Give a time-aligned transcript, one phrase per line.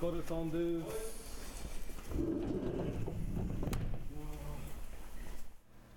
[0.00, 0.96] 疲れさんです。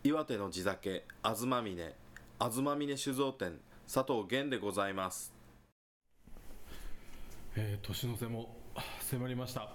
[0.04, 1.96] 岩手の地酒あずまみね
[2.38, 5.34] あずまみね酒造店佐藤源でございます。
[7.56, 8.54] えー、年の瀬も
[9.00, 9.70] 迫りました。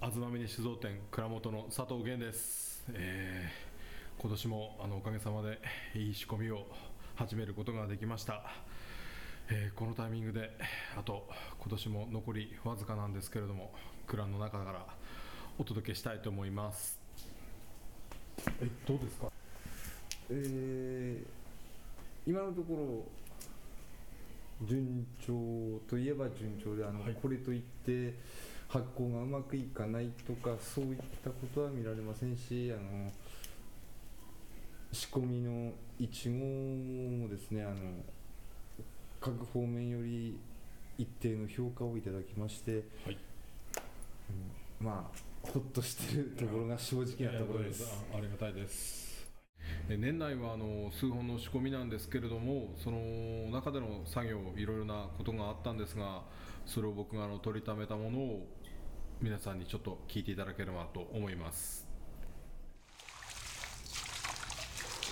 [0.00, 3.74] あずまみね酒造店蔵元の佐藤源です、えー
[4.20, 5.60] 今年もあのおかげさまで
[5.94, 6.66] いい仕込みを
[7.14, 8.42] 始めることができました、
[9.50, 10.50] えーこのタイミングで
[10.96, 11.28] あと
[11.58, 13.72] 今年も残りわずかなんですけれども
[14.06, 14.86] 蔵の中から
[15.58, 16.98] お届けしたいと思います。
[18.60, 19.30] えどうですか？
[20.30, 21.26] えー
[22.26, 23.04] 今のとこ
[24.60, 25.34] ろ順調
[25.90, 27.16] といえば順調であの、はい。
[27.20, 28.14] これといって
[28.68, 33.12] 発酵がうまくいかないとかそういったことは見られませんしあの
[34.90, 37.74] 仕込みのいちごもですねあの
[39.24, 40.38] 各方面より
[40.98, 42.72] 一定の評価をいただきまして、
[43.06, 43.16] はい。
[44.28, 47.90] うんまあほっとしてるところが正直なところです。
[48.12, 49.26] あありがたいです。
[49.88, 52.98] え年内はあの数本の仕込みなんですけれどもその
[53.50, 56.20] 中での作業いろいろなことがあったんですが
[56.66, 58.46] それを僕があの取りためたものを
[59.22, 61.88] 皆さんにちょっと聞いていただければと思います。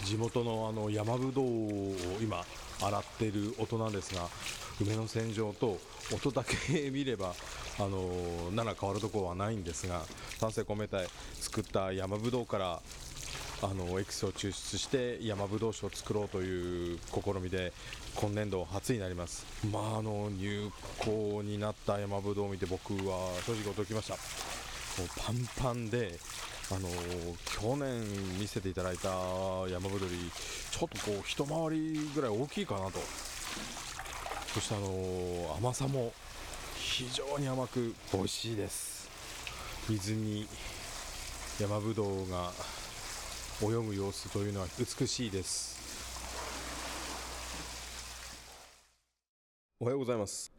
[0.04, 2.44] 地元のあの山ぶどうを今
[2.82, 4.28] 洗ってる音なんですが
[4.80, 5.78] 梅の洗浄と
[6.12, 7.34] 音だけ見れば
[7.78, 7.90] あの
[8.50, 10.02] 7変わるところはないんですが
[10.40, 11.06] 丹精込めて
[11.40, 12.80] 作った山ぶどうから
[13.64, 17.72] あのエキスを抽出して山ぶどう酒を作ろうという試みで
[18.16, 19.46] 今年度初になります。
[19.70, 24.14] まああの入港になった山ぶどうを見て僕は正直驚きました。
[24.14, 26.18] もうパンパンで
[26.70, 26.88] あの
[27.44, 28.02] 去年
[28.38, 29.08] 見せていただいた
[29.68, 30.30] 山ぶどり
[30.70, 32.98] ちょっとこう一回りぐらい大きいかなと。
[34.54, 36.12] そしてあの甘さも
[36.76, 39.08] 非常に甘く美味しいです。
[39.88, 40.46] 水に
[41.60, 42.52] 山ぶどうが
[43.62, 45.72] 泳ぐ様子というのは美しいです。
[49.80, 50.52] おはようございます。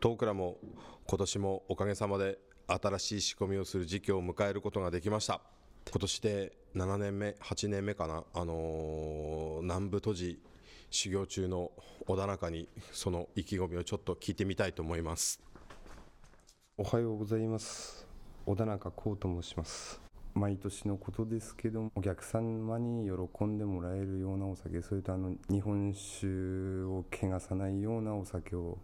[0.00, 0.58] 遠倉も
[1.06, 5.40] 今年もおかげさまで新しい仕込みをする時期を迎えることができました。
[5.90, 8.24] 今年で7年目8年目かな。
[8.34, 10.40] あのー南部都市
[10.90, 11.70] 修行中の
[12.06, 15.40] 小田中にその意気込みをちょっと聞いてみたいと思います。
[16.76, 18.06] おはようございます。
[18.44, 20.00] 小田中幸と申します。
[20.34, 26.26] 毎年のことですけどお客様に喜んでもらえるようなお酒それとあの日本酒
[26.84, 28.76] を汚さないようなお酒を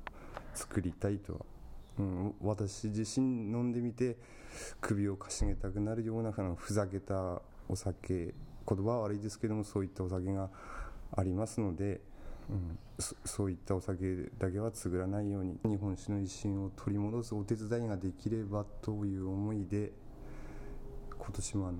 [0.54, 1.44] 作りたいと、
[1.98, 4.16] うん、私自身飲んでみて
[4.80, 8.34] 首をかしげたくなるようなのふざけたお酒
[8.66, 10.50] 言葉は悪いですけどもそういったお酒が
[11.14, 12.00] ありますので、
[12.48, 12.78] うん、
[13.24, 19.92] そういったお酒だけは作らないように日本酒の威信を取り戻すお手伝いができればという思いで
[21.18, 21.78] 今年もあの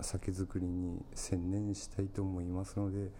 [0.00, 3.10] 酒造りに専念したいと思いますので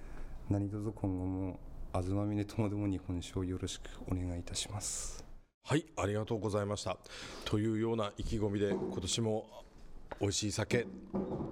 [0.51, 1.59] 何卒今後も
[1.93, 5.25] 東峰ともども日本酒をよろしくお願いいたします。
[5.69, 6.97] はいありがとうございました。
[7.44, 9.65] というような意気込みで今年も
[10.21, 10.87] 美味しい酒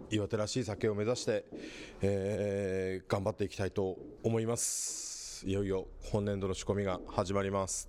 [0.09, 1.45] 岩手らしい酒を目指して、
[2.01, 5.45] えー頑張っていきたいと思います。
[5.45, 7.89] いよいよ本年度の仕込みが始まります。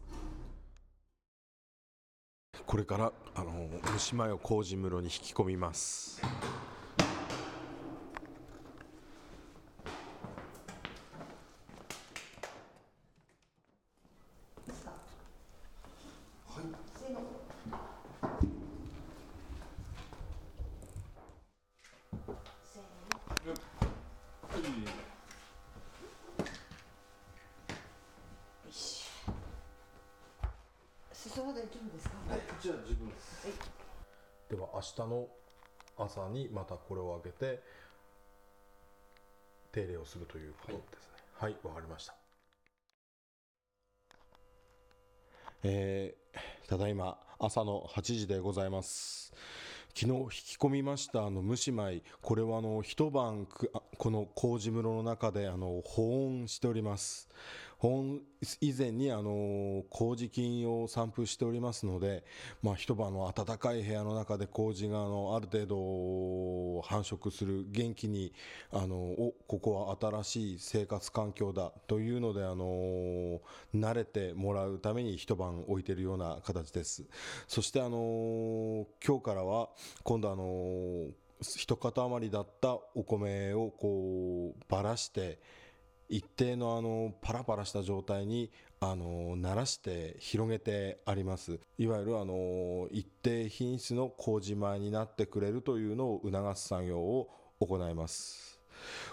[2.66, 6.20] これからあの蒸し米を麹室に引き込みます
[31.12, 32.10] 裾は大丈夫です
[32.66, 33.48] ちら自分です。
[34.50, 35.28] では明日の
[35.98, 37.62] 朝にまたこれを開けて
[39.72, 41.14] 手入れをするということですね。
[41.34, 42.16] はい、わ、かりました。
[45.64, 46.26] えー
[46.68, 49.32] ただいま朝の8時でございます。
[49.98, 57.30] 昨日引き込みましたあの蒸し米これはあの一晩くあこの麹室の中であの保温しております
[58.62, 62.24] 以前にあの麹菌を散布しておりますので、
[62.62, 68.34] まあ、一晩の暖かい部屋の中で麹があのある程度繁殖する元気に
[68.72, 73.42] あのおここは新しい生活環境だというのであの
[73.74, 77.06] 慣れてもらうために一晩置いているような形です。
[77.48, 79.70] そしてあの今日からは
[80.04, 81.12] 今度あの
[81.42, 85.40] 一塊だったお米をこうばらして
[86.10, 91.60] 一定のあのパラパラした状態にあの慣らして広げてあります。
[91.78, 97.30] いわゆるあの一定品質の麹米になってくれるというのを促す作業を
[97.60, 98.60] 行います。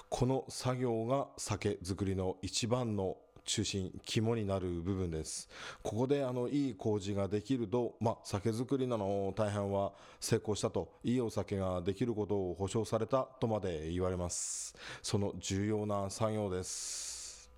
[0.09, 5.49] この作業が酒造りの一番の中心肝になる部分です。
[5.83, 14.77] ここであのいい麹ができると、まあ、酒造りなの大半は成功したといいお酒ができることを保証されたとまで言われます。
[15.03, 17.51] その重要な作業です、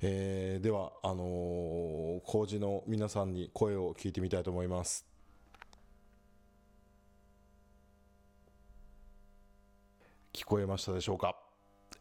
[0.00, 5.04] えーではあのー麹の皆さんに声を聞いてみたいと思います。
[10.32, 11.36] 聞こえましたでしょうか？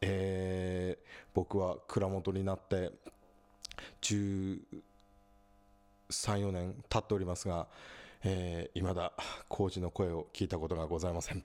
[0.02, 0.61] えー
[1.34, 2.92] 僕は蔵元になって
[4.02, 4.60] 13、
[6.10, 7.68] 4年経っておりますが、
[8.24, 9.14] えー、未だ
[9.48, 11.44] 工事の声を聞いたことがございません。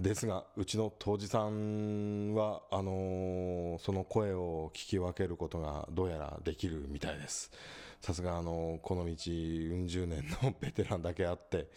[0.00, 7.52] ですが、うちの杜氏さんは、あのーその声を聞き分けることがどうやらできるみたいです。
[8.00, 11.68] さすが、あのーこの道、うん十年のベテランだけあって、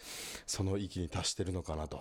[0.46, 2.00] その域に達してるのかなと。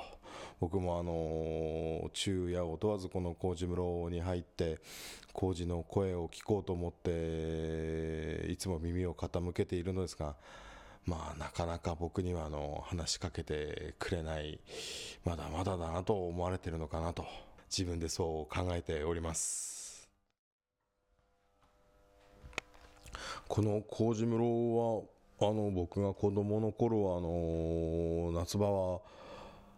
[0.59, 4.79] 僕もあの昼夜を問わずこの麹室に入って
[5.33, 10.35] 麹の声を聞こうと思っていつも耳を傾けているのですが
[11.05, 14.59] まあなかなか僕にはあの話しかけてくれない
[15.23, 17.25] まだまだだなと思われているのかなと
[17.69, 20.09] 自分でそう考えております。
[23.47, 25.03] この麹室は
[25.39, 28.99] あの僕が子供の頃はあの夏場は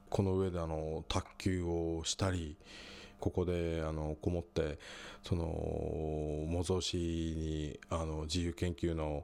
[0.09, 2.57] この上であの卓球をしたり
[3.19, 4.79] ここであのこもって
[5.23, 9.23] その模造紙にあの自由研究の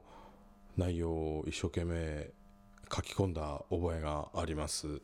[0.76, 2.30] 内容を一生懸命
[2.94, 5.00] 書き込んだ覚えがあります。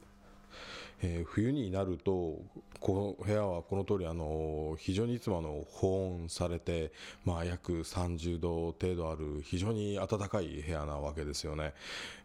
[1.02, 2.40] えー冬になると
[2.80, 6.92] この部屋はこの通りあの非常にいつもあの保温されて、
[7.24, 11.74] まあ、約30度程度ある非常に暖かい部屋なわけですよね、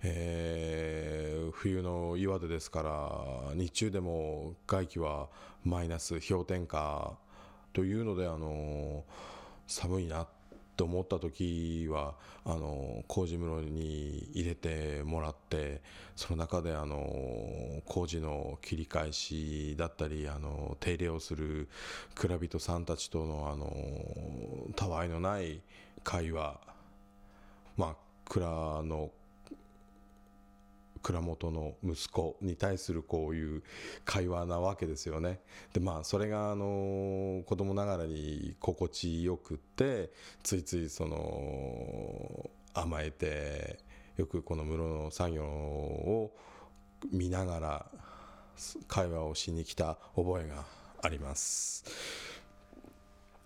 [0.04, 5.28] えー冬の岩手ですから日中でも外気は
[5.64, 7.18] マイナス氷点下
[7.74, 9.04] というのであの
[9.66, 10.37] 寒いなと
[10.78, 12.14] と思った時は
[12.46, 15.82] あの麹室に入れてもらって
[16.16, 21.68] その中であの麹の切り返しだったりあの手入れをする
[22.16, 23.74] 蔵人さんたちとのあの
[24.76, 25.62] たわいのない
[26.04, 26.60] 会話
[27.76, 27.96] まあ
[28.30, 28.48] 蔵
[28.84, 29.10] の
[31.08, 33.64] 蔵元の息子に対するこういう
[34.04, 35.40] 会話なわけですよね。
[35.72, 40.12] でまあそれがあの子供ながらに心地よくって
[40.44, 43.80] ついついその甘えて
[44.18, 46.36] よくこの室の作業を
[47.14, 47.86] 見ながら
[48.90, 50.66] 会話をしに来た覚えが
[51.02, 51.86] あります。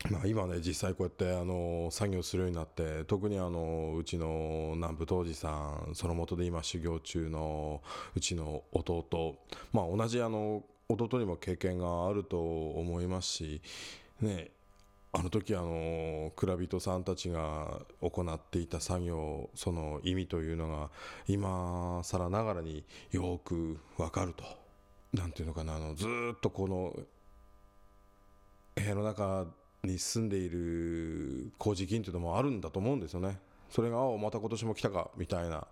[0.09, 5.49] まあ、今ね実際こうやってあの作業するようになって特にあのうちの南部当時さ
[5.89, 7.81] んその下で今修行中の
[8.15, 9.37] うちの弟
[9.71, 13.61] まあ同じあの弟にも経験があると思いますし
[14.21, 14.51] ね
[15.13, 20.89] あの時あの蔵人さんたちが行っていた作業その意味というのが
[21.27, 24.43] 今更ながらによくわかると。
[25.13, 26.95] なんていうのかなあのずっとこの
[28.75, 29.45] 部屋の中
[29.83, 33.39] に住んでいる麹菌というのもあるんだと思うんですよね。
[33.69, 35.67] それが、あまた今年も来たかみたいな。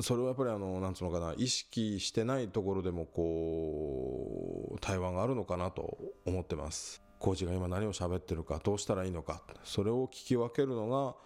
[0.00, 7.02] それはやっぱりあの、なんつうのかな、意識してないところでもこう、対話があるのかなと思ってます。
[7.18, 11.16] 麹が今何を喋ってるか、どうしたらいいのか、それを聞き分けるのが、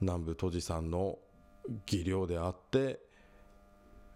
[0.00, 1.18] 南部都知さんの
[1.86, 3.00] 技量であって、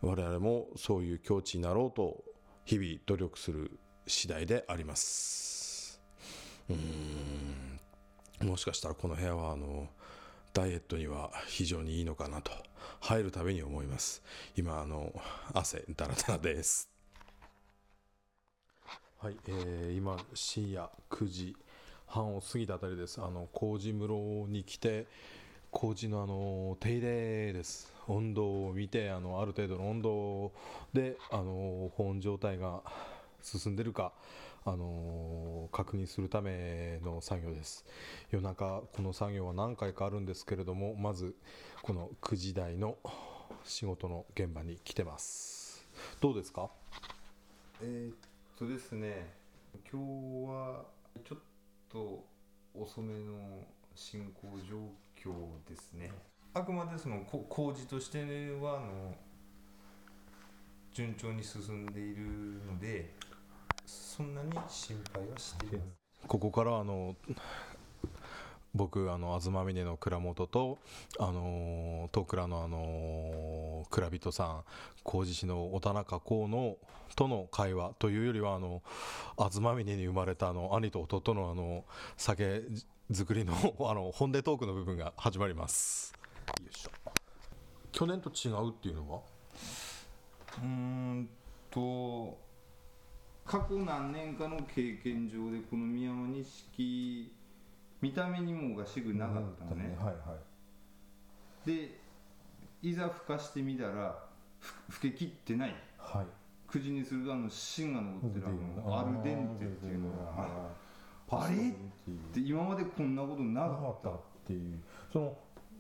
[0.05, 2.25] 我々もそういう境地になろうと
[2.65, 5.54] 日々努力する次第であります
[6.71, 8.49] うん。
[8.49, 9.89] もしかしたらこの部屋はあの
[10.53, 12.53] ダイエットには非常にいいのかなと
[13.01, 14.23] 入るたびに思います。
[14.57, 15.13] 今あの
[15.53, 16.89] 汗だらだらです。
[19.19, 21.57] はい、えー今深夜9時
[22.07, 23.21] 半を過ぎたあたりです。
[23.21, 25.07] あの麹室に来て
[25.71, 27.93] 麹のあの手入れです。
[28.07, 30.53] 温度を見てあのある程度の温度
[30.93, 32.83] であの保温状態が
[33.45, 34.13] 進んでるか
[34.65, 37.85] あの確認するための作業です。
[38.31, 41.37] 夜中この作業は何回かあるんですけれどもまず
[41.83, 42.97] この9時台の
[43.63, 45.87] 仕事の現場に来てます。
[46.21, 46.71] どうですか？
[47.83, 48.17] えーっ
[48.59, 49.35] とですね
[49.93, 50.85] 今日は
[51.25, 51.39] ちょっ
[51.91, 52.25] と
[52.75, 53.61] 遅めの
[53.95, 54.79] 進行状
[55.17, 55.33] 況
[55.69, 56.11] ですね。
[56.55, 58.19] あくまでその工事として
[58.61, 59.15] はあの
[60.93, 62.25] 順調に進んでいる
[62.65, 63.13] ので
[63.87, 67.17] そんなに心配はしていますここからあの
[68.75, 70.79] 僕あの東峰の蔵元と
[71.21, 74.65] あの東倉のあの蔵人さん
[75.05, 76.77] 麹師の小田中公の
[77.15, 78.83] との会話というよりはあの
[79.39, 81.85] 東峰に生まれたあの兄と弟のあの
[82.17, 82.63] 酒
[83.13, 83.55] 作りの
[83.89, 86.13] あの本音トークの部分が始まります。
[86.61, 86.91] よいしょ。
[87.93, 89.21] 去年と違うっていうのは？
[90.59, 91.29] うーん
[91.71, 92.37] と
[93.45, 97.33] 過去何年かの経験上でこの宮山錦
[98.01, 100.37] 見た目にもがしぐなかったのね、はいは
[101.67, 101.71] い。
[101.71, 101.99] で
[102.83, 104.19] いざふかしてみたら
[104.59, 105.75] ふふけきってない。
[105.99, 106.27] はい。
[106.67, 110.69] 口にするとあの芯が残ってるあのアルデンテっていうのが
[111.31, 111.57] あれ
[112.35, 114.13] で今までこんなことななかかったっ
[114.47, 114.79] ていう。
[115.13, 115.37] その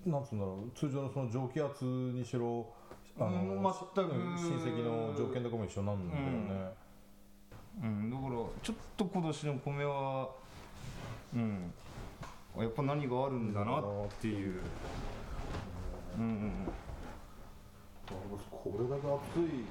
[0.06, 2.66] なんつうんだろう通常のその蒸気圧にしろ
[3.18, 6.68] あのうん全く親戚の条件とかも一緒なんだよね、うん、
[7.80, 10.28] だからちょっと今年の米は
[11.34, 11.72] うん
[12.56, 13.82] やっぱ何があるんだなっ
[14.20, 14.60] ていう。
[16.18, 16.52] うんうん
[18.64, 19.64] これだけ暑い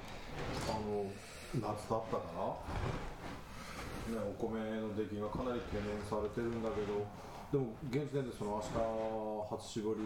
[0.69, 1.05] あの
[1.53, 7.05] 夏だったから、ね、お米の出来がかなり懸念されてるんだけど
[7.53, 10.01] でも現時点でその明日初搾り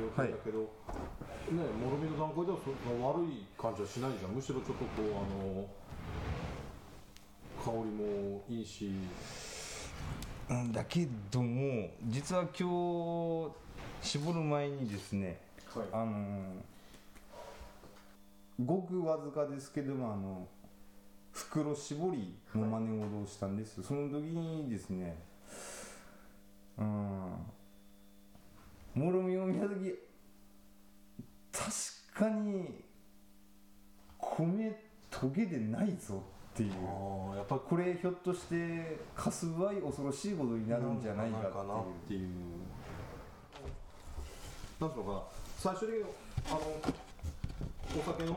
[0.00, 4.32] 予定だけど、ねもろみの段階ではそ悪い感じはしないじゃん。
[4.32, 5.64] むしろちょっとこうあの
[7.64, 8.90] 香りもいいし。
[10.50, 13.48] うんだけども実は今
[14.02, 15.40] 日絞る前にですね
[15.74, 15.86] はい。
[15.92, 16.42] あの
[18.62, 20.46] ごくわずかですけどもあの
[21.32, 25.16] 袋絞りの真似事をしたんです、その時にですね
[26.78, 26.86] うん
[28.94, 29.98] もろみを見た時
[31.50, 32.84] 確かに
[34.18, 34.78] 米
[35.10, 36.72] 溶けてないぞっていう
[37.42, 41.52] やっぱりこれひょっとしてかすばい恐ろしいことになるんじゃないかなっっ
[42.06, 42.28] ていう。
[44.78, 45.22] ていかな
[45.58, 46.04] 最初に
[46.48, 46.60] あの
[48.00, 48.36] お酒の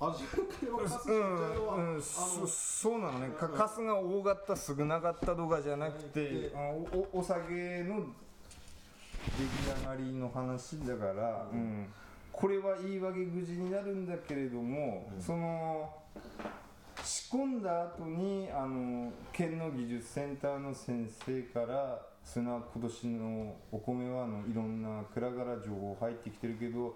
[0.00, 0.24] 味
[1.06, 3.28] うんうん、そそうなのね。
[3.30, 7.54] かかすが多かった少なかったとかじゃなくてあおおお酒の出
[9.72, 11.86] 来上がりの話だから、うん。
[12.30, 15.90] これは言い訳口になるんだけれども、その
[17.02, 26.94] 仕込んだ後にあの県の技術センターの先生から「その今年のお米はあのいろんな蔵から情報入ってきてるけど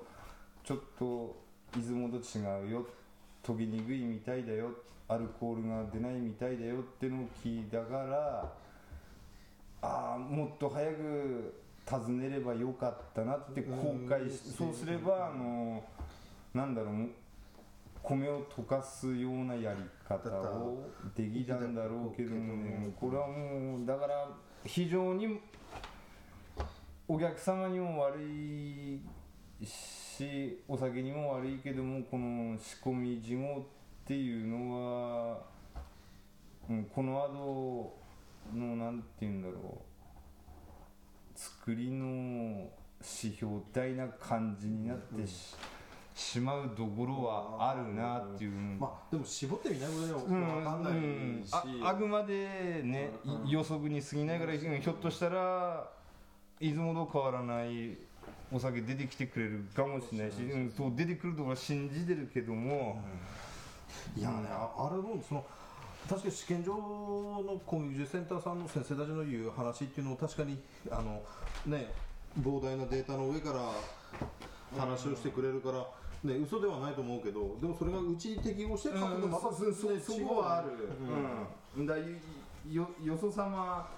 [0.64, 1.36] ちょっと
[1.76, 2.86] 出雲と違うよ
[3.42, 4.70] 研ぎにくいみたいだよ
[5.06, 8.52] アルコールが出ないみたいだよってのを聞いたから
[9.82, 15.82] ああもっと早く尋ねればよかったなって後悔しそうすればあの
[16.54, 17.08] なんだろう
[18.02, 22.92] 米を溶かすようなやり方をできたんだろうけどもね。
[22.98, 24.28] これはもうだから
[24.64, 25.40] 非常に
[27.06, 29.00] お客様にも悪い
[29.64, 33.64] しお酒にも悪いけどもこの仕込み地獄っ
[34.04, 35.40] ていうのは、
[36.68, 37.98] うん、この後
[38.54, 39.88] のなんて言うんだろう。
[41.38, 42.68] 作りの
[43.00, 45.54] 指標体な感じになってし,、
[46.18, 48.50] しまうところはあるなっていう。
[48.50, 50.54] まあでも絞ってみないとねうん。
[50.56, 53.10] 分かんないし、ああくまでね、
[53.46, 55.88] い予測に過ぎないからひょっとしたら
[56.58, 57.96] 出雲と変わらない
[58.50, 63.00] お酒出てきてくれるかもしれないし、うんそう出てくるとは信じてるけども、
[64.16, 65.46] いやねああれもその
[66.08, 70.58] 確かに試験場の工技術センターさんの先生たちの言う話っていうのを確かに
[70.90, 71.22] あの
[71.66, 71.92] ね
[72.40, 73.70] 膨大なデータの上から
[74.76, 75.86] 話をしてくれるから、
[76.24, 80.70] ね嘘ではないと思うけどでもそれがうちに適合してるかっていうとまたそそそこはある、
[81.76, 81.86] うん。
[81.86, 82.04] だよ
[82.70, 83.88] よよそ様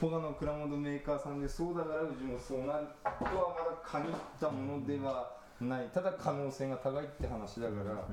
[0.00, 5.88] 他の蔵元メーカーさんでそうだからうちもそうなるとはまだ限ったものではない。
[5.92, 8.06] ただ可能性が高いって話だから、は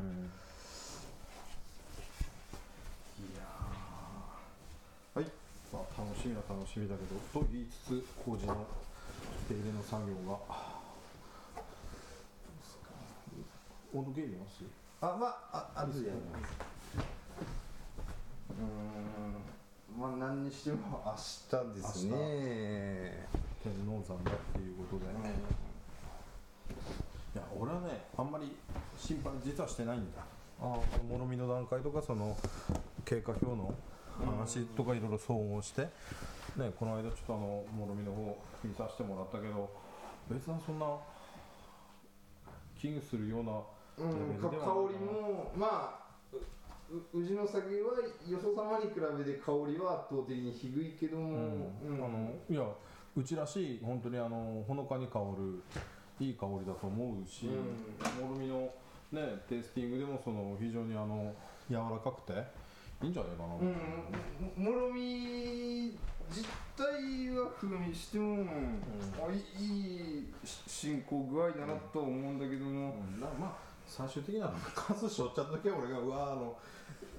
[5.21, 5.25] い、
[5.71, 8.65] まあ、楽しみは楽しみだけどと言いつつ工事の
[9.47, 10.39] 手入れの作業が
[13.95, 14.63] 温度計入れます？
[15.01, 19.97] あまあああるじゃんうーん。
[19.97, 21.21] まあ何にしても明日
[21.81, 23.27] ですね。
[23.63, 25.07] 天王山だっていうことで、い
[27.37, 28.57] や俺はねあんまり
[28.97, 30.21] 心配実はしてないんだ。
[30.61, 32.37] ああもろみの段階とかその
[33.05, 33.73] 経過表の
[34.25, 35.81] 話とかいろいろ総合して、
[36.57, 39.69] ね、この間ちょっとあのもろみの方見させてもらったけど
[40.29, 40.85] 別にそんな
[42.79, 43.61] 危惧するような
[43.97, 44.55] うん、か香
[44.91, 46.05] りもまあ
[46.91, 47.95] う宇治の酒は
[48.27, 51.95] よそ様に比べて香りは圧倒的に低いけども、うん。
[51.95, 52.63] あのいや
[53.15, 55.63] うちらしい本当にあのほのかに香る
[56.19, 58.69] いい香りだと思うし、もろみの
[59.11, 61.33] ねテイスティングでもその非常にあの
[61.69, 62.33] 柔らかくて
[63.01, 65.97] いいんじゃないかな、うん、もろみ
[66.29, 66.43] 自
[66.75, 68.45] 体は風味しても、
[69.27, 73.55] あいいいい進行具合だなとは思うんだけども、うん、まあ
[73.87, 76.57] 最終的には数しょっちゃった時は俺がうわあの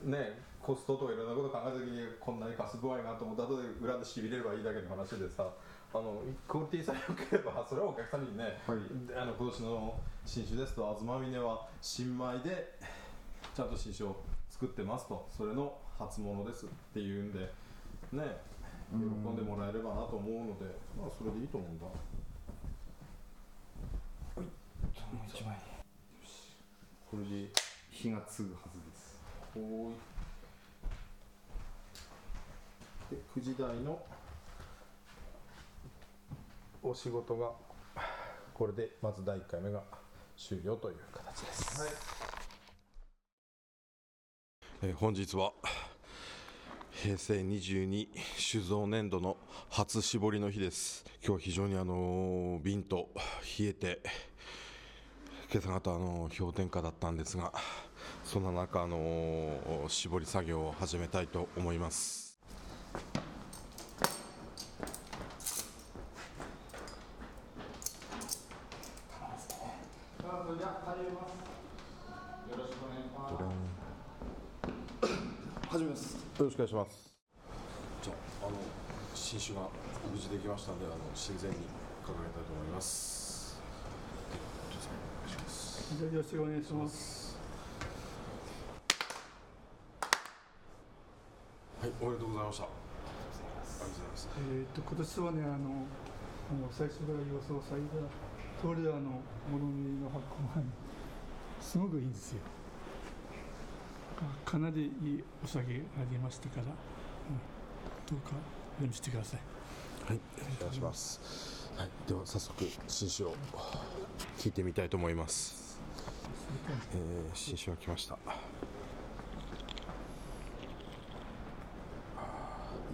[0.05, 5.47] ねコストとかいろんなこと考えた時にこんなに貸す具合なと思った後で裏でしびれればいいだけの話でさ
[5.95, 8.79] あのクオリティさえ良ければそれはお客さんにね、はい
[9.17, 9.95] あの今年の
[10.27, 12.75] 新酒ですと東峰は新米で
[13.55, 14.17] ちゃんと新酒を
[14.51, 17.41] 作ってますとそれの初物ですっていうんで
[18.13, 18.57] ね。
[18.93, 20.65] 喜んでもらえればなと思うので
[20.97, 21.87] まあそれでいいと思うんだ。
[27.17, 27.49] これで
[27.91, 29.19] 火が継ぐはずです。
[29.55, 29.95] ほーい。
[33.17, 33.99] で9時台の
[36.83, 37.53] お仕事が
[38.53, 39.83] これでまず第1回目が
[40.37, 41.87] 終了という形です、
[44.83, 45.55] えー本日は
[46.93, 49.39] 平成22酒造年度の
[49.71, 51.03] 初搾りの日です。
[51.25, 53.09] 今日は非常にあのー瓶と
[53.59, 54.03] 冷えて
[55.53, 57.53] 今朝方あの氷点下だったんですが
[58.25, 62.39] そんな中あの絞り作業を始めたいと思います。
[75.69, 76.15] 始めます。
[76.15, 77.15] よろしくお願いします。
[78.03, 78.13] じゃ
[78.43, 78.57] ああの
[79.15, 79.63] 新酒が
[80.13, 81.57] 無事できましたのであの神前に
[82.05, 83.59] 掲げたいと思います
[84.31, 84.39] で
[84.71, 87.39] お父さんお願いしますじゃあよろしくお願いします。
[91.81, 95.87] はいおめでとうございましたありがとうございますえっ、と今年はねあのも
[96.67, 98.03] う最初から予想された
[98.59, 100.67] 通りあのものみの発酵がね
[101.61, 102.41] すごくいいんですよ。
[104.45, 106.73] かかなりいいお酒が出ましたから、うん、
[108.09, 109.41] どうかよろしてください。
[110.07, 110.21] はい
[110.59, 113.35] お願いしますはいでは早速新酒を
[114.39, 115.66] 聞いてみたいと思います
[116.95, 118.15] えー、新酒が来ました。
[118.15, 118.19] い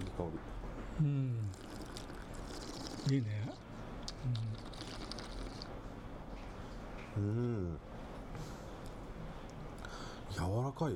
[0.03, 0.29] い香り。
[0.99, 1.51] うん。
[3.11, 3.51] いいね。
[7.17, 7.77] うん。
[10.31, 10.93] 柔らかい。
[10.93, 10.95] う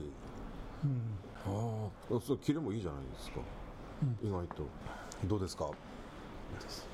[0.88, 1.17] ん。
[1.46, 3.39] ああそうキレもいいじゃないですか、
[4.22, 4.67] 意外と。
[5.26, 5.70] どうですか？
[5.70, 5.72] 美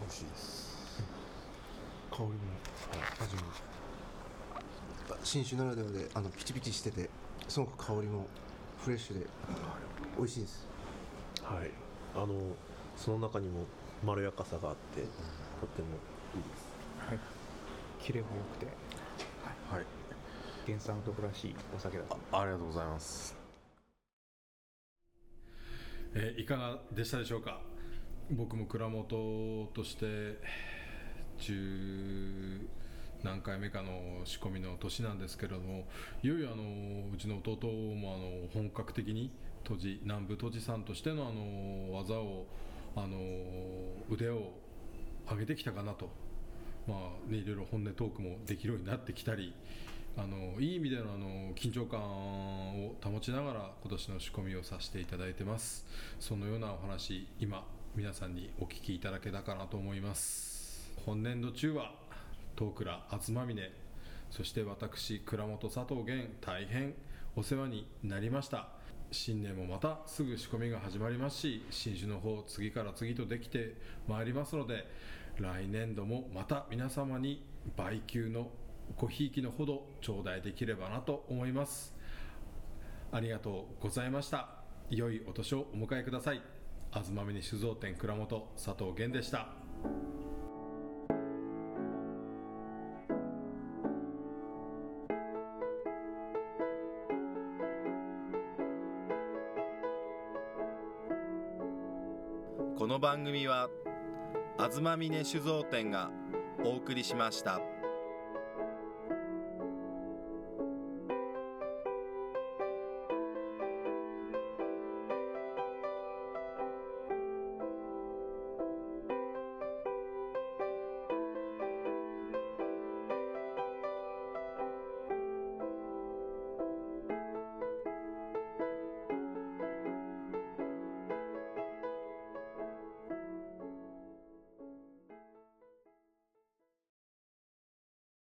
[0.08, 1.04] 味しいです。
[2.12, 2.36] 香りも。
[3.22, 3.42] 味も
[5.24, 7.10] 新酒ならではであのピチピチしてて
[7.48, 8.26] すごく香りも
[8.84, 9.26] フレッシュで
[10.18, 10.68] 美味しいです。
[11.42, 11.72] はい、
[12.16, 12.56] あの
[12.96, 13.66] その中にも
[14.04, 15.08] まろやかさがあって、と
[15.66, 15.88] っても
[16.36, 16.74] いいです。
[18.06, 18.66] キレも良くて。
[19.70, 19.86] はい。
[20.66, 22.18] 原産男らしいお酒だと。
[22.32, 23.36] あありがとうございます。
[26.14, 27.62] えーいかがでしたでしょうか？
[28.32, 30.06] 僕も蔵元として
[31.40, 32.68] 10
[33.24, 35.86] 何回目かの仕込みの年なんですけれども
[36.22, 36.64] いよいよあの
[37.14, 39.32] うちの弟もあの本格的に
[39.64, 42.46] 杜氏南部杜氏さんとしてのあの技を
[42.96, 43.18] あの
[44.10, 44.52] 腕を
[45.30, 46.10] 上げてきたかなと。
[46.86, 49.54] まあね、いろいろ本音トークもできるようになってきたり
[50.18, 55.86] あのいい意味でのあの緊張感を保ちながら今年の仕込みをさせていただいてます。
[56.20, 60.92] そのようなお話今皆さんにお聞きいただけたかなと思います。
[61.06, 61.96] 本年度中は
[62.58, 63.72] 東倉東峰
[64.30, 66.94] そして私倉本佐藤源大変
[67.36, 68.68] お世話になりました。
[69.12, 73.76] 新年もまたすぐ仕込みが始まりますし新酒の方次から次とできて
[74.08, 74.88] まいりますので
[75.38, 77.46] 来年度もまた皆様に
[77.78, 78.50] 倍給の
[78.98, 81.94] ごひいきのほど頂戴できればなと思います。
[83.12, 84.50] ありがとうございました。
[84.90, 86.42] 良いお年をお迎えください。
[86.92, 90.23] 東峰酒造店蔵元佐藤源でした。
[102.76, 103.70] この番組は
[104.58, 106.10] 東峰酒造店が
[106.66, 107.62] お送りしました。